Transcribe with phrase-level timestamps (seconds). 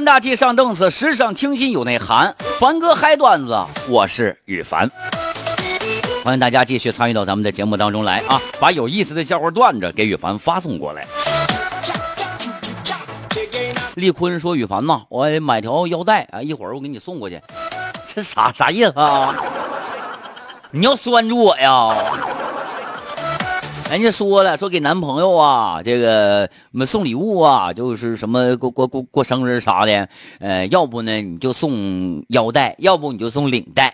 [0.00, 2.34] 高端大气上档次，时尚清新有内涵。
[2.58, 3.54] 凡哥嗨段子，
[3.86, 4.90] 我是羽凡。
[6.24, 8.40] 欢迎大家继续参与到咱们的节目当中来啊！
[8.58, 11.06] 把有意思的笑话段子给羽凡发送过来。
[13.96, 17.38] 丽坤说：“羽凡呐，我买条腰带啊，一会儿我给你送过去。
[18.06, 19.34] 这啥啥意思啊？
[20.70, 21.94] 你要拴住我呀？”
[23.90, 30.08] 人家说了，说给男朋友啊，这个什么送礼物啊，就是什么过过过过生日啥的，
[30.38, 33.92] 呃，要不呢你就送腰带，要不你就送领带，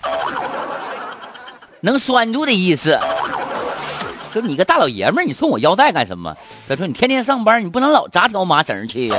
[1.81, 2.99] 能拴住的意思。
[4.35, 6.37] 说你个大老爷们，你送我腰带干什么？
[6.69, 9.17] 他说你天天上班，你不能老扎条麻绳去呀。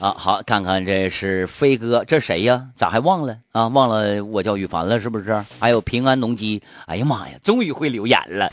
[0.00, 2.68] 啊好，看看这是飞哥，这谁呀？
[2.74, 3.68] 咋还忘了啊？
[3.68, 5.44] 忘了我叫羽凡了是不是？
[5.58, 8.50] 还有平安农机，哎呀妈呀，终于会留言了！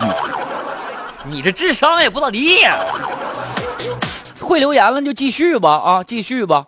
[1.24, 2.78] 你这智商也不咋地呀！
[4.42, 6.66] 会留言了就继续吧，啊，继续吧。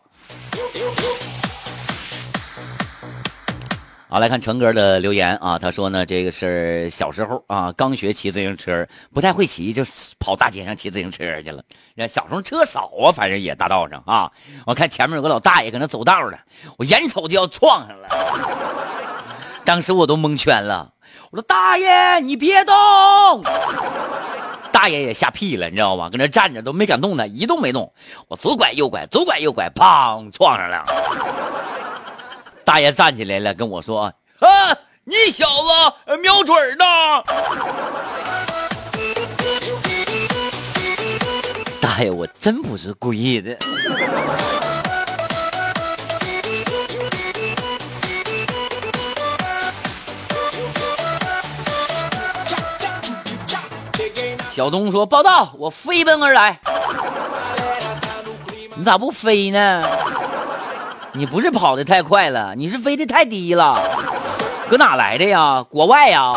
[4.12, 9.84] 好，来看成哥的留言啊，他说呢，这个是小时候啊，刚学骑自行车，不太会骑，就
[10.18, 11.62] 跑大街上骑自行车去了。
[12.08, 14.32] 小时候车少啊，反正也大道上啊，
[14.66, 16.40] 我看前面有个老大爷搁那走道呢，
[16.78, 18.10] 我眼瞅就要撞上了，
[19.64, 20.92] 当时我都蒙圈了，
[21.30, 22.74] 我说大爷你别动，
[24.72, 26.10] 大爷也吓屁了，你知道吗？
[26.10, 27.94] 搁那站着都没敢动弹，一动没动，
[28.28, 30.84] 我左拐右拐，左拐右拐，砰，撞上了。
[32.70, 35.48] 大爷站起来了，跟我说：“啊，你小
[36.06, 36.86] 子瞄准呢！”
[41.81, 43.58] 大爷，我真不是故意的。
[54.53, 56.59] 小东说：“报道，我飞奔而来。
[58.75, 59.84] 你咋不飞呢？”
[61.12, 63.81] 你不是跑的太快了，你是飞的太低了。
[64.70, 65.64] 搁哪来的呀？
[65.64, 66.34] 国外呀？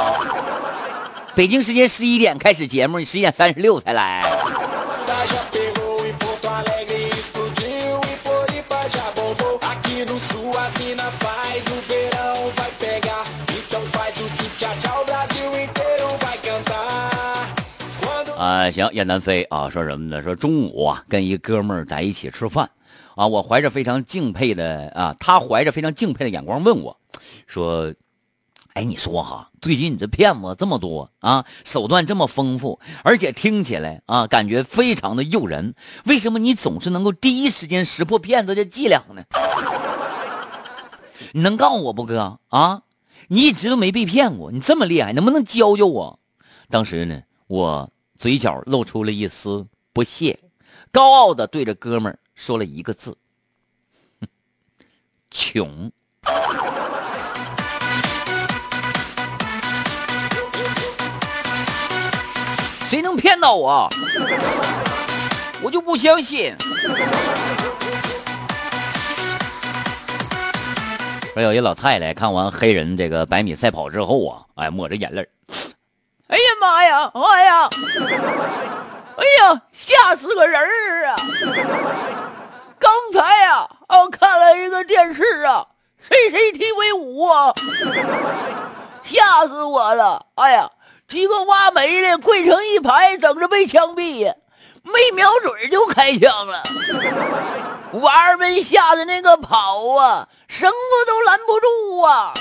[1.34, 4.22] 北京时间十一点开始节目，你十一点三十六才来。
[18.38, 20.22] 啊，行，雁南飞啊，说什么呢？
[20.22, 22.68] 说中午啊，跟一哥们儿在一起吃饭。
[23.14, 26.98] 啊，我怀着非常敬佩的啊，他怀着非常敬佩的眼光问我，
[27.46, 27.94] 说
[28.72, 35.74] ：“哎，你说哈，最近你这骗子这么多啊，手段这么丰富，而且听起来啊，感觉非常的诱人，
[36.04, 39.24] 为什么你总是能够第一时间识破骗子的伎俩呢？
[41.32, 42.82] 你能告诉我不，哥啊？
[43.28, 46.18] 你一直都没被骗过，你这么厉害，能不能教教我？”
[46.70, 50.38] 当时呢，我嘴角露出了一丝不屑，
[50.90, 52.18] 高傲的对着哥们儿。
[52.34, 53.16] 说了一个字：
[55.30, 55.92] 穷。
[62.88, 63.88] 谁能骗到我？
[65.62, 66.54] 我就不相信。
[71.32, 75.26] 说有一老太太看完黑人这个百米赛跑之后啊，哎，抹着眼泪
[76.26, 77.10] 哎呀妈呀！
[77.14, 77.70] 哎呀！
[79.16, 79.62] 哎呀！
[79.74, 81.16] 吓死个人儿啊！
[82.78, 85.66] 刚才呀，我看了一个电视啊
[86.08, 87.52] ，CCTV 五啊，
[89.04, 90.26] 吓死我了！
[90.36, 90.70] 哎呀，
[91.08, 94.32] 几个挖煤的跪成一排，等着被枪毙，
[94.82, 96.62] 没瞄准就开枪了，
[98.00, 102.32] 娃儿们吓得那个跑啊，绳子都拦不住啊！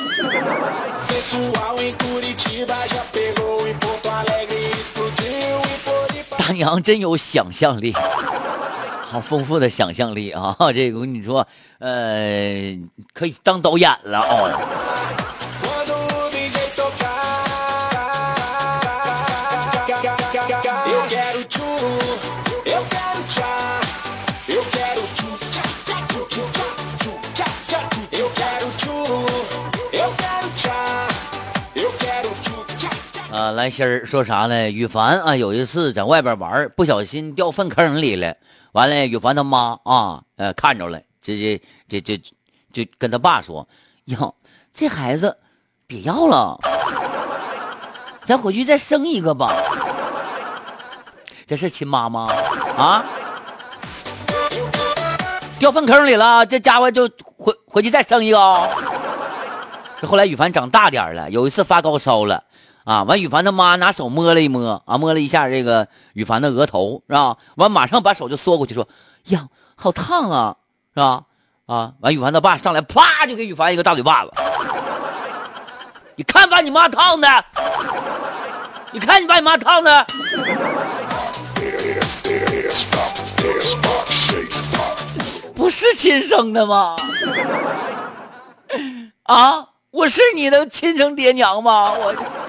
[6.51, 7.93] 娘真有想象力。
[9.03, 10.55] 好丰富的想象力啊！
[10.73, 11.45] 这个我跟你说，
[11.79, 12.79] 呃，
[13.13, 14.49] 可以当导演了哦。
[33.61, 34.71] 来心儿说啥呢？
[34.71, 38.35] 羽凡啊，有一次在外边玩，不小心掉粪坑里了。
[38.71, 42.23] 完了，羽凡他妈啊，呃，看着了，这这这这，
[42.73, 43.67] 就跟他爸说
[44.05, 44.33] ：“哟，
[44.73, 45.37] 这孩子
[45.85, 46.57] 别要了，
[48.25, 49.53] 咱回去再生一个吧。”
[51.45, 52.33] 这是亲妈吗？
[52.75, 53.05] 啊？
[55.59, 57.07] 掉粪坑里了，这家伙就
[57.37, 58.69] 回回去再生一个。
[60.01, 62.43] 这后来羽凡长大点了，有一次发高烧了，
[62.83, 67.37] 啊，完，羽凡他妈拿手摸了一摸，啊，摸了一下这个羽凡的额头，是吧？
[67.55, 68.87] 完，马上把手就缩过去，说
[69.25, 70.55] ：“呀，好烫啊，
[70.93, 71.23] 是吧？”
[71.67, 74.31] 啊，完，羽凡他爸上来，啪就给羽凡一个大嘴巴子。
[76.15, 77.45] 你看把你妈烫的，
[78.91, 80.05] 你看你把你妈烫的。
[85.55, 86.95] 不是亲生的吗？
[89.23, 91.93] 啊，我是你的亲生爹娘吗？
[91.93, 92.40] 我。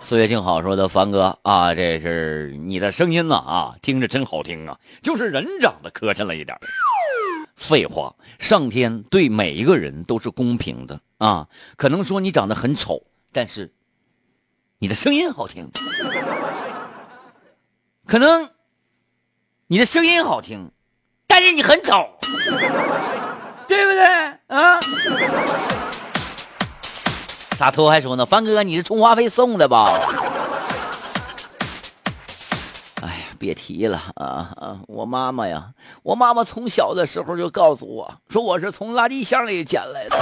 [0.00, 6.58] 岁月静好说的凡哥啊，这是你的声音呐啊，听着真好听啊，就是人长得磕碜了一点。
[7.56, 13.02] 废话，上天对每一个人都是公平的啊，可能说你长得很丑，
[13.32, 13.72] 但是。
[14.82, 15.70] 你的声音好听，
[18.06, 18.48] 可能
[19.66, 20.72] 你的声音好听，
[21.26, 22.08] 但是你很丑，
[23.70, 24.04] 对不对
[24.48, 24.80] 啊？
[27.56, 29.96] 大头还说呢，凡哥，你是充话费送的吧？
[33.00, 34.78] 哎呀，别提了啊啊！
[34.88, 35.68] 我妈妈呀，
[36.02, 40.18] 我妈妈从小的时候就告诉我说我是从垃圾箱里捡来的，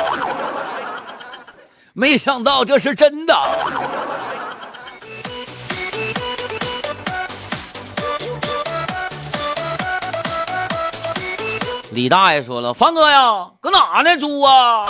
[1.94, 3.34] 没想到这是真的。
[11.98, 14.16] 李大爷说了：“凡哥呀，搁哪呢？
[14.18, 14.86] 猪啊！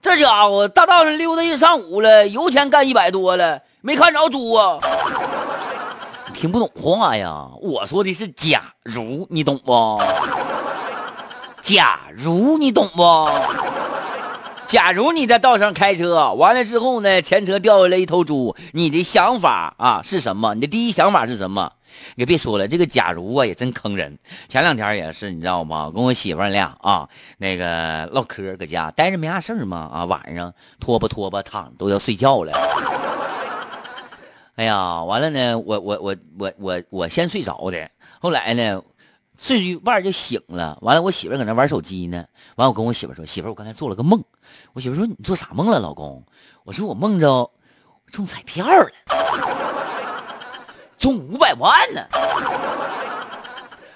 [0.00, 4.78] 这家伙大道上溜达一上午了，油钱干一百多了，没看着猪啊！
[6.32, 7.48] 听不懂话呀？
[7.60, 10.00] 我说的是假如，你懂不？
[11.64, 13.28] 假如你懂不？
[14.68, 20.54] 假如你在道上开车，完了之后呢，前车掉下来一头猪，你的想法啊是什么？
[20.54, 21.72] 你的第一想法是什么？”
[22.14, 24.18] 你别说了，这个假如啊也真坑人。
[24.48, 25.90] 前两天也是，你知道吗？
[25.94, 27.08] 跟我媳妇俩啊，
[27.38, 32.52] 那个唠嗑，搁家待着没啥事儿嘛啊，晚上拖吧拖吧躺都要睡觉了。
[34.56, 37.90] 哎呀，完了呢，我我我我我我先睡着的，
[38.20, 38.82] 后来呢，
[39.36, 40.78] 睡一半就醒了。
[40.82, 42.26] 完了，我媳妇搁那玩手机呢。
[42.56, 44.24] 完了，我跟我媳妇说：“媳妇，我刚才做了个梦。”
[44.74, 46.24] 我媳妇说：“你做啥梦了，老公？”
[46.64, 47.50] 我说：“我梦着
[48.10, 48.90] 中彩票了。”
[50.98, 52.06] 中五百万呢！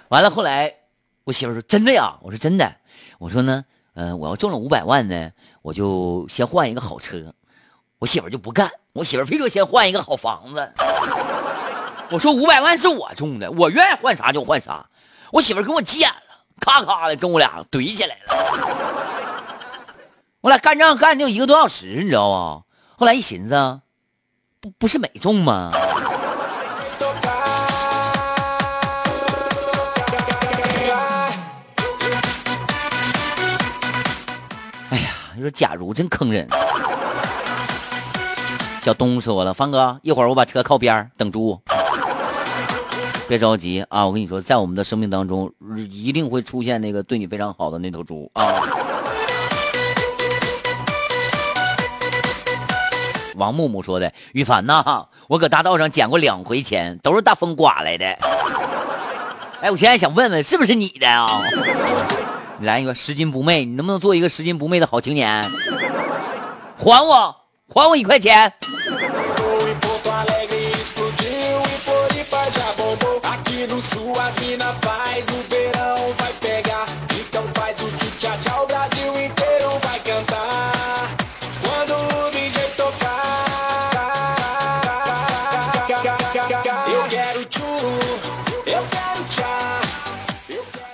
[0.08, 0.74] 完了，后来
[1.24, 2.76] 我媳妇说：“真的呀？”我说：“真的。”
[3.18, 3.64] 我说呢，
[3.94, 5.32] 嗯，我要中了五百万呢，
[5.62, 7.34] 我就先换一个好车。
[7.98, 10.72] 我媳妇就不干，我媳妇非说先换一个好房子。
[12.10, 14.86] 我说五百万是我中的，我愿意换啥就换啥。
[15.30, 18.34] 我媳妇跟我急眼了，咔咔的跟我俩怼起来了。
[20.40, 22.62] 我俩干仗干就一个多小时，你知道吗？
[22.96, 23.80] 后来一寻思，
[24.60, 25.70] 不不是没中吗？
[35.42, 36.48] 说假如真坑人。
[38.82, 41.60] 小东说了，方哥，一会儿我把车靠边等猪。
[43.28, 45.52] 别着急啊，我跟你说，在我们的生命当中，
[45.90, 48.44] 一定会出现那个对你非常好的那头猪啊。
[53.36, 58.04] 王木木说的，于凡呐，我搁大道上捡过两回钱，都是大风刮来的。
[59.62, 61.26] 哎，我现在想问问，是不是你的啊？
[62.58, 65.42] 你来一个拾金不昧，你能不能做一个拾金不昧的好青年？
[66.78, 67.36] 还我，
[67.68, 68.52] 还我一块钱。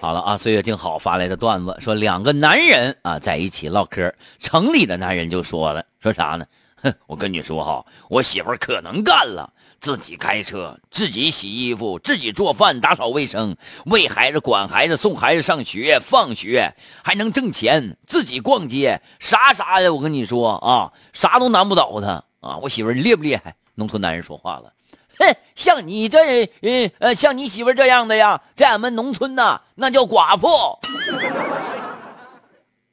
[0.01, 6.47] 好了啊，岁月静好发来的段子说，两个男人啊在一起唠嗑，城里的男人就说了，说啥呢？
[6.77, 19.93] 哼， 我跟你说哈，我媳妇可能干了，自己开车，自己洗衣服，自己做饭，打扫卫生，喂孩子，管孩子，送孩子上学放学，还能挣钱，自己逛街，啥啥的。
[19.93, 22.59] 我跟你说啊，啥都难不倒她啊。
[22.59, 23.57] 我媳妇厉不厉害？
[23.75, 24.73] 农村男人说话了。
[25.19, 30.79] 哼， 像你这，呃呃，像你媳妇这样的呀，在俺们农村呐，那叫寡妇。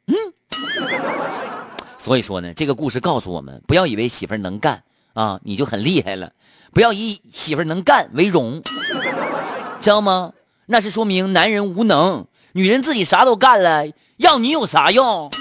[0.08, 0.16] 嗯，
[1.98, 6.30] 所以说呢，这个故事告诉我们，不要以为媳妇能干啊，你就很厉害了；
[6.74, 8.62] 不要以媳妇能干为荣，
[9.82, 10.34] 知道吗？
[10.66, 13.86] 那是说明男人无能，女人自己啥都干了，
[14.18, 15.32] 要你有啥用？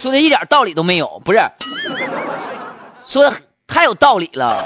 [0.00, 1.40] 说的一点道理都没有，不是？
[3.06, 3.32] 说的。
[3.66, 4.64] 太有道理了。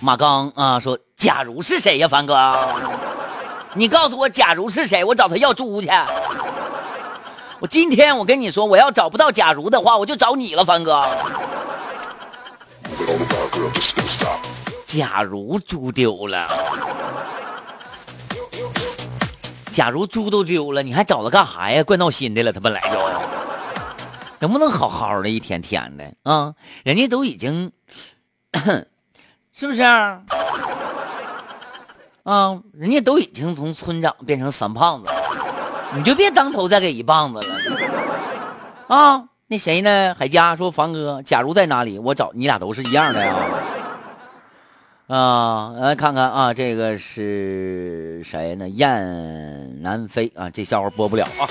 [0.00, 2.68] 马刚啊，说：“假如是谁呀、啊，凡哥？
[3.72, 5.88] 你告诉我，假如是谁，我找他要猪去。
[7.58, 11.04] 我今天我跟你说，我要找不到假如的话，我就找你了，凡哥。”
[14.96, 16.46] 假如猪丢了，
[19.72, 21.82] 假如猪都丢了，你还找他干啥呀？
[21.82, 22.90] 怪闹心的了，他本来就，
[24.38, 26.54] 能不能好好的一天天的啊？
[26.84, 27.72] 人家都已经。
[29.52, 30.22] ”是不是啊？
[32.72, 35.14] 人家都已经从村长变成三胖子了，
[35.96, 37.54] 你就别当头再给一棒子了。
[38.86, 40.14] 啊，那谁呢？
[40.16, 43.34] 海佳说：“房哥，假如在哪里，我找你俩都是一样的。”啊，
[45.06, 48.66] 啊来看看啊，这个是谁呢？
[48.70, 51.44] 雁南飞啊，这笑话播不了啊。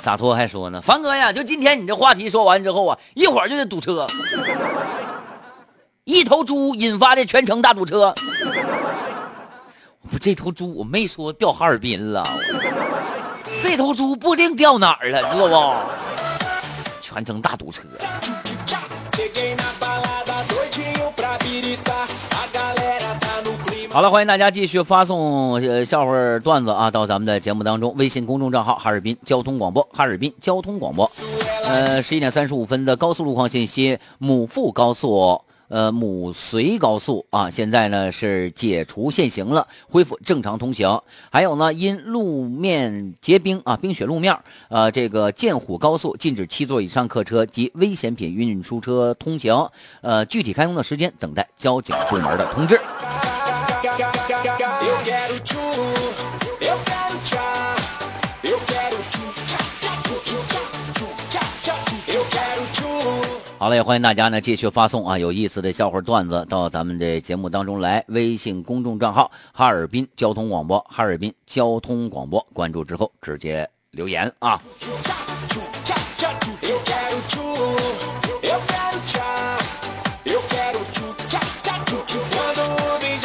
[0.00, 4.06] 洒脱还说呢，凡哥呀，就今天你这话题说完之后啊，一会儿就得堵车，
[6.04, 8.14] 一头猪引发的全程大堵车。
[10.12, 12.22] 我这头猪我没说掉哈尔滨了，
[13.62, 15.74] 这头猪不定掉哪儿了，知道不？
[17.02, 17.82] 全程大堵车。
[23.90, 31.10] 好了，欢迎大家继续发送呃笑话段子啊到咱们的节目当中，微信公众账号哈尔滨交通广播，哈尔滨交通广播。
[31.64, 35.42] 呃，十一点三十五分的高速路况信息，母富高速。
[35.68, 41.00] 呃，母绥高速啊，现在呢是解除限行了，恢复正常通行。
[41.30, 49.68] 还有呢，因路面结冰啊，冰雪路面，呃，这个建虎高速禁止七座以上客车及危险品运输车通行。
[50.00, 52.80] 呃，具体开通的时间等待交警部门的通知。
[63.68, 68.02] 好了，也欢迎大家呢继续发送啊有意思的笑话段子到咱们的节目当中来。
[68.08, 74.58] 微信公众账号哈尔滨交通广播，哈尔滨交通广播，关注之后直接留言啊。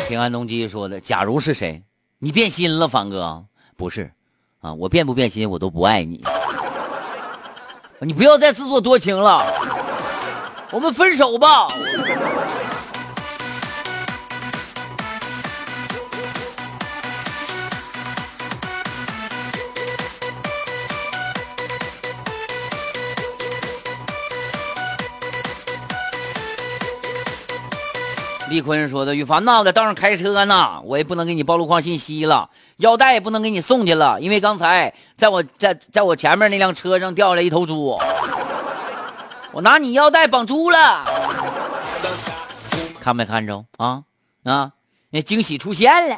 [0.09, 1.81] 平安农机说的：“假如是谁？
[2.19, 3.45] 你变心了，凡哥？
[3.77, 4.11] 不是，
[4.59, 6.21] 啊，我变不变心，我都不爱你。
[7.99, 9.41] 你不要再自作多情了。”
[10.73, 11.67] 我们分手吧。
[28.49, 37.95] 李坤说的：“羽凡呐，在道上开车呢，我也不能给你报路况信息了，腰带也不能给你送去了，因为刚才在我在在我前面那辆车上掉下来一头猪。”
[39.53, 41.05] 我拿你腰带绑猪了，
[42.99, 44.01] 看没看着啊
[44.43, 44.71] 啊？
[45.11, 46.17] 那惊喜出现了。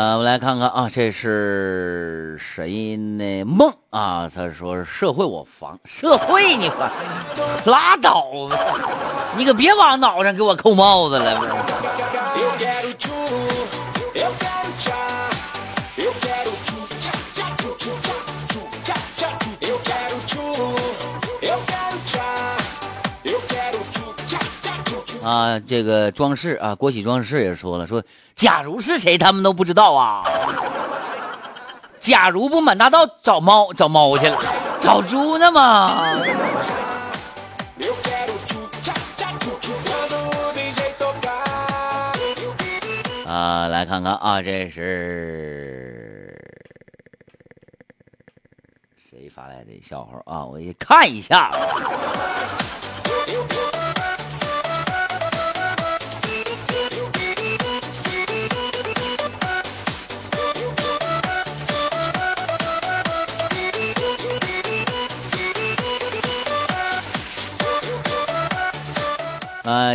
[0.00, 3.44] 呃，我来看看啊，这是谁呢？
[3.44, 6.90] 梦啊，他说社会我防，社会你防，
[7.66, 8.56] 拉倒吧，
[9.36, 11.38] 你可别往脑上给我扣帽子了。
[25.30, 28.02] 啊，这个装饰啊，国企装饰也说了，说
[28.34, 30.24] 假如是谁，他们都不知道啊。
[32.00, 34.36] 假如不满大道找猫找猫去了，
[34.80, 36.02] 找猪呢吗？
[43.28, 46.36] 啊，来看看啊，这是
[48.98, 50.44] 谁发来的笑话啊？
[50.44, 51.52] 我一看一下。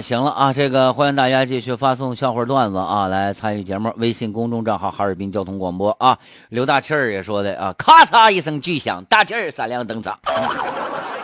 [0.06, 3.92] 行了啊，这个欢迎大家继续发送笑话段子啊，来参与节目。
[3.98, 6.20] 微信公众账号哈尔滨交通广播啊，
[6.50, 10.20] 刘大气儿也说的啊，咔嚓一声巨响，大气儿闪亮登场，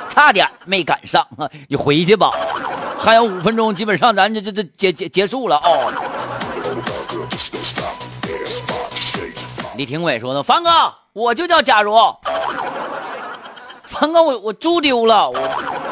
[0.10, 1.28] 差点没赶上，
[1.70, 2.32] 你回去吧，
[2.98, 5.94] 还有五分钟，基本上咱就这这结结结束了哦。
[9.78, 10.72] 李廷伟说的，凡哥，
[11.14, 11.94] 我就叫假如，
[13.84, 15.91] 凡哥，我我猪丢了，我。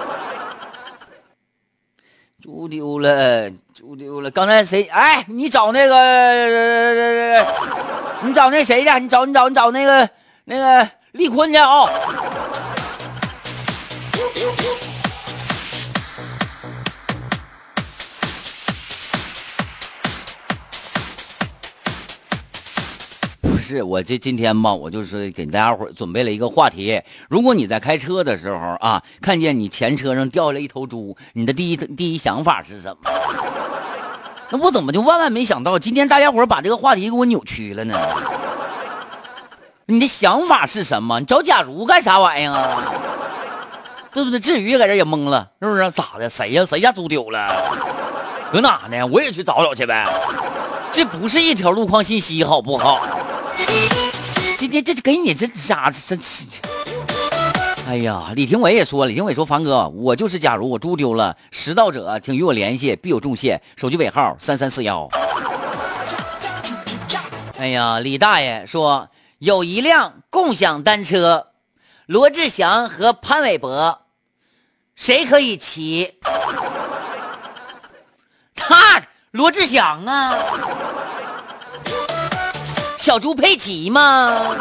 [2.50, 4.32] 猪丢了，猪丢了。
[4.32, 4.82] 刚才谁？
[4.86, 7.46] 哎，你找那个，
[8.24, 9.00] 你找那谁去？
[9.00, 10.10] 你找你找你找那个
[10.46, 11.86] 那个丽坤去啊！
[23.70, 27.00] 是我这今天吧，我就是给大家伙准备了一个话题。
[27.30, 33.12] 如果你在开车的时候啊，看见你前车上掉下来一头猪，你的第一第一想法是什么？
[34.50, 37.96] 那我怎么就万万没想到，今天大家伙把这个话题给我扭曲了呢？
[39.86, 41.20] 你的想法是什么？
[41.20, 42.92] 你找假如干啥玩意儿啊？
[44.12, 44.40] 对不对？
[44.40, 45.92] 至于搁这也懵了，是不是？
[45.92, 46.28] 咋的？
[46.28, 46.66] 谁呀？
[46.66, 47.48] 谁家猪丢了？
[48.52, 49.06] 搁哪呢？
[49.06, 50.08] 我也去找找去呗。
[50.92, 53.19] 这不是一条路况信息，好不好？
[54.58, 56.46] 今天这给你这咋真是？
[57.88, 63.62] 哎呀，李廷伟也说，李廷伟说，凡哥，我就是假如我猪丢了，拾到者请与我联系，必有重谢。
[63.78, 65.10] 手机尾号三三四幺。
[67.58, 71.48] 哎呀，李大爷说有一辆共享单车，
[72.06, 74.02] 罗志祥和潘玮柏，
[74.96, 76.20] 谁可以骑？
[78.54, 79.02] 他
[79.32, 80.36] 罗志祥啊。
[83.00, 84.58] 小猪佩奇吗？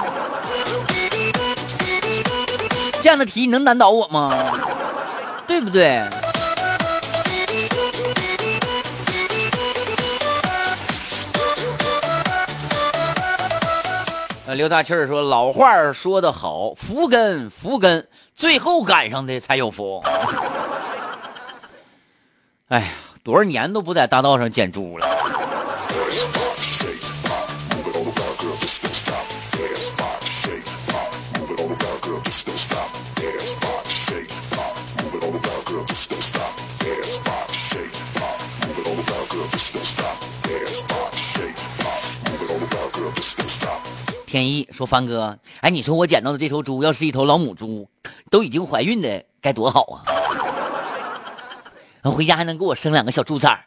[3.02, 4.32] 这样的题你能难倒我吗？
[5.44, 6.00] 对不对？
[14.46, 20.00] 呃，刘大气儿说老话说得好，福根福根，最后赶上的才有福。
[22.68, 22.86] 哎呀，
[23.24, 25.08] 多少年都不在大道上捡猪了。
[44.38, 47.88] 天意说：“帆哥，哎，你说我捡到的这头猪要是一头老母猪，
[48.30, 50.06] 都已经怀孕的，该多好啊！
[52.04, 53.64] 回家还能给我生两个小猪崽儿。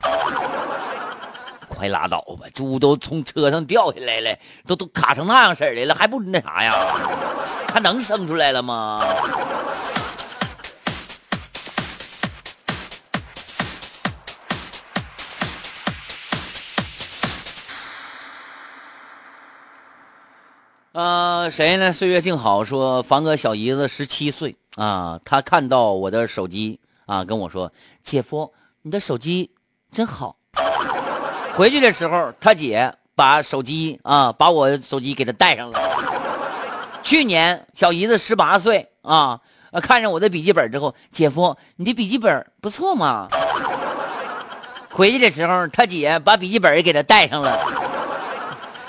[1.67, 6.73] 快拉倒吧，猪都从车上掉下来了，都都卡成那样式的了，还不那啥呀？
[7.67, 9.03] 它能生出来了吗？”
[20.93, 21.93] 呃，谁呢？
[21.93, 27.71] 岁月静好说，房哥小姨子十七岁啊，他看到我的手机啊，跟我说
[28.03, 28.51] ：“姐夫，
[28.81, 29.51] 你的手机
[29.93, 30.35] 真好。”
[31.55, 35.79] 回去的时候，他姐把手机啊，把我手机给他带上了。
[37.03, 39.39] 去年小姨子十八岁啊，
[39.81, 43.29] 看上我的笔记本之后，姐夫，你的笔记本不错嘛。
[44.89, 47.57] 回去的时候，他姐把笔记本也给他带上了。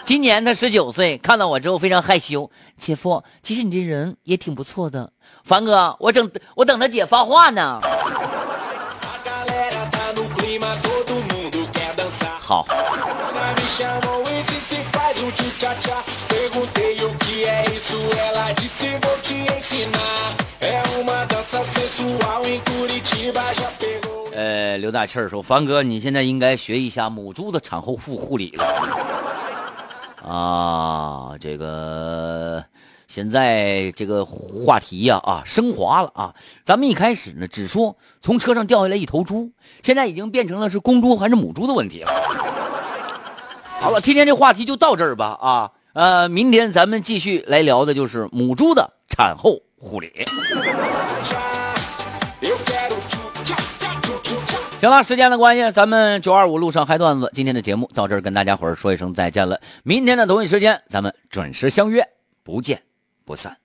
[0.04, 2.50] 今年他十九岁，看到我之后非常害羞。
[2.76, 5.12] 姐夫，其实你这人也挺不错的。
[5.44, 7.80] 凡哥，我等我等他姐发话呢。
[12.40, 12.66] 好。
[24.34, 28.64] 呃，刘大气儿说：“凡哥，你现在应该学一下母猪的产后护护理了。”
[30.24, 32.64] 啊，这个
[33.08, 36.34] 现在这个话题呀啊升华了啊！
[36.64, 39.50] 咱们一开始呢只说从车上掉下来一头猪，
[39.82, 42.10] 现在已经变成了是公猪还是母猪的问题了。
[43.80, 45.70] 好了，今天这话题就到这儿吧啊！
[45.92, 50.24] 呃，明天咱们继续来聊的就是母猪的产后护理。
[54.82, 59.60] 行了，时间的关系，咱们九二五路上嗨段子，今天的节目到这儿，跟大家伙儿说一声再见了。
[59.84, 62.04] 明天的同一时间，咱们准时相约，
[62.42, 62.82] 不见
[63.24, 63.61] 不散。